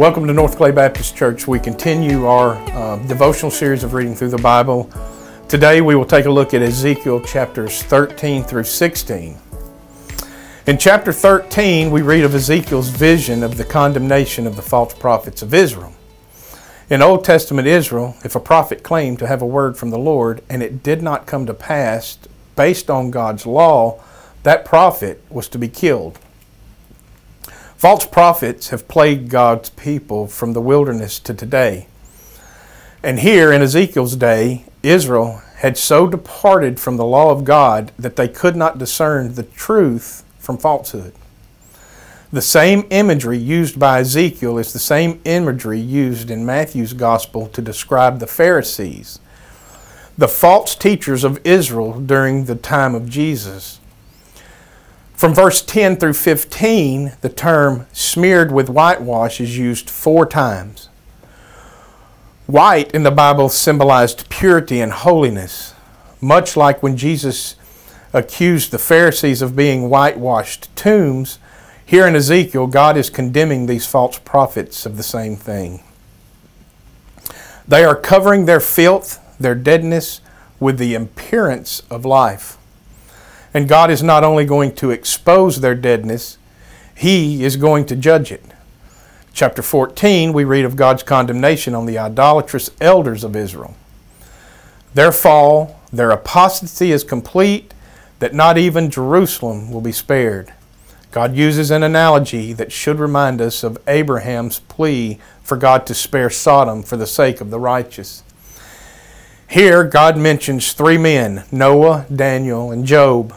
[0.00, 1.46] Welcome to North Clay Baptist Church.
[1.46, 4.90] We continue our uh, devotional series of reading through the Bible.
[5.46, 9.36] Today we will take a look at Ezekiel chapters 13 through 16.
[10.66, 15.42] In chapter 13, we read of Ezekiel's vision of the condemnation of the false prophets
[15.42, 15.92] of Israel.
[16.88, 20.42] In Old Testament Israel, if a prophet claimed to have a word from the Lord
[20.48, 22.16] and it did not come to pass
[22.56, 24.02] based on God's law,
[24.44, 26.18] that prophet was to be killed.
[27.80, 31.86] False prophets have plagued God's people from the wilderness to today.
[33.02, 38.16] And here in Ezekiel's day, Israel had so departed from the law of God that
[38.16, 41.14] they could not discern the truth from falsehood.
[42.30, 47.62] The same imagery used by Ezekiel is the same imagery used in Matthew's gospel to
[47.62, 49.20] describe the Pharisees,
[50.18, 53.79] the false teachers of Israel during the time of Jesus.
[55.20, 60.88] From verse 10 through 15, the term smeared with whitewash is used four times.
[62.46, 65.74] White in the Bible symbolized purity and holiness,
[66.22, 67.56] much like when Jesus
[68.14, 71.38] accused the Pharisees of being whitewashed tombs.
[71.84, 75.82] Here in Ezekiel, God is condemning these false prophets of the same thing.
[77.68, 80.22] They are covering their filth, their deadness,
[80.58, 82.56] with the appearance of life.
[83.52, 86.38] And God is not only going to expose their deadness,
[86.94, 88.44] He is going to judge it.
[89.32, 93.74] Chapter 14, we read of God's condemnation on the idolatrous elders of Israel.
[94.94, 97.72] Their fall, their apostasy is complete,
[98.18, 100.52] that not even Jerusalem will be spared.
[101.10, 106.30] God uses an analogy that should remind us of Abraham's plea for God to spare
[106.30, 108.22] Sodom for the sake of the righteous.
[109.48, 113.34] Here, God mentions three men Noah, Daniel, and Job.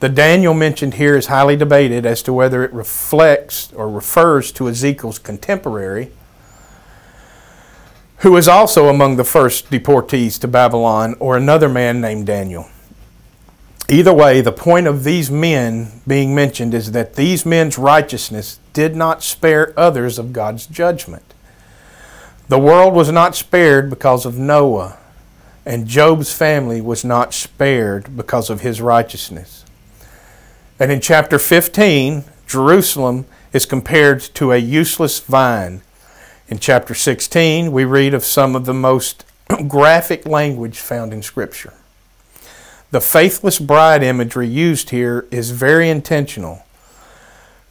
[0.00, 4.66] The Daniel mentioned here is highly debated as to whether it reflects or refers to
[4.66, 6.10] Ezekiel's contemporary,
[8.18, 12.68] who was also among the first deportees to Babylon, or another man named Daniel.
[13.90, 18.96] Either way, the point of these men being mentioned is that these men's righteousness did
[18.96, 21.34] not spare others of God's judgment.
[22.48, 24.96] The world was not spared because of Noah,
[25.66, 29.64] and Job's family was not spared because of his righteousness.
[30.80, 35.82] And in chapter 15, Jerusalem is compared to a useless vine.
[36.48, 39.26] In chapter 16, we read of some of the most
[39.68, 41.74] graphic language found in Scripture.
[42.92, 46.64] The faithless bride imagery used here is very intentional.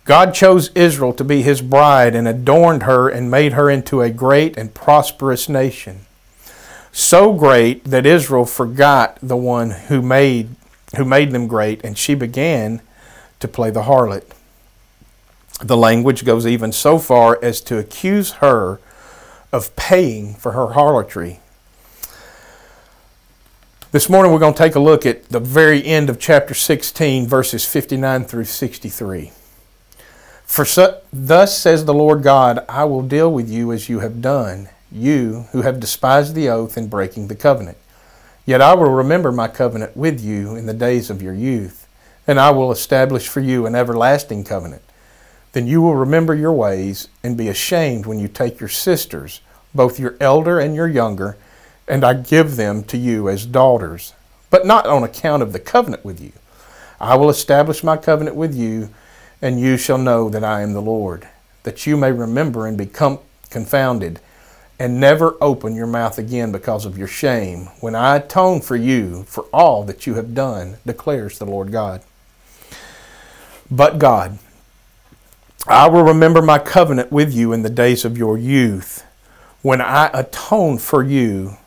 [0.05, 4.11] God chose Israel to be his bride and adorned her and made her into a
[4.11, 6.01] great and prosperous nation.
[6.91, 10.49] So great that Israel forgot the one who made,
[10.95, 12.81] who made them great, and she began
[13.39, 14.23] to play the harlot.
[15.61, 18.79] The language goes even so far as to accuse her
[19.51, 21.39] of paying for her harlotry.
[23.91, 27.27] This morning we're going to take a look at the very end of chapter 16,
[27.27, 29.31] verses 59 through 63.
[30.45, 34.21] For so, thus says the Lord God, I will deal with you as you have
[34.21, 37.77] done, you who have despised the oath in breaking the covenant.
[38.45, 41.78] Yet I will remember my covenant with you in the days of your youth
[42.29, 44.83] and I will establish for you an everlasting covenant.
[45.53, 49.41] Then you will remember your ways and be ashamed when you take your sisters,
[49.73, 51.37] both your elder and your younger,
[51.87, 54.13] and I give them to you as daughters,
[54.51, 56.31] but not on account of the covenant with you.
[56.99, 58.91] I will establish my covenant with you,
[59.41, 61.27] and you shall know that I am the Lord,
[61.63, 63.17] that you may remember and become
[63.49, 64.19] confounded,
[64.77, 69.23] and never open your mouth again because of your shame, when I atone for you
[69.23, 72.03] for all that you have done, declares the Lord God
[73.69, 74.39] but God.
[75.67, 79.05] I will remember my covenant with you in the days of your youth,
[79.61, 81.57] when I atone for you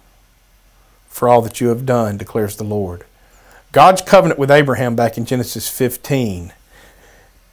[1.08, 3.04] for all that you have done, declares the Lord.
[3.70, 6.52] God's covenant with Abraham back in Genesis 15.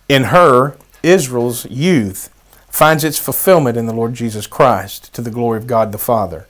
[0.08, 2.34] In her, Israel's youth
[2.70, 6.48] finds its fulfillment in the Lord Jesus Christ to the glory of God the Father.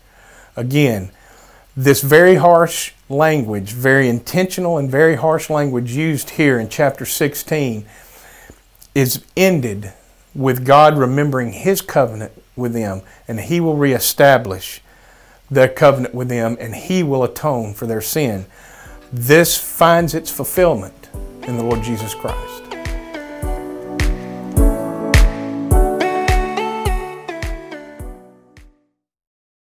[0.56, 1.12] Again,
[1.80, 7.86] this very harsh language, very intentional and very harsh language used here in chapter 16
[8.94, 9.94] is ended
[10.36, 14.82] with God remembering his covenant with them and he will reestablish
[15.50, 18.46] their covenant with them and he will atone for their sin.
[19.14, 21.08] This finds its fulfillment
[21.44, 22.69] in the Lord Jesus Christ.